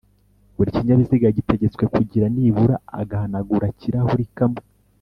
Buri 0.55 0.75
kinyabiziga 0.75 1.27
gitegetswe 1.37 1.83
kugira 1.93 2.25
nibura 2.35 2.75
agahanagura-kirahuri 3.01 4.25
kamwe 4.37 4.61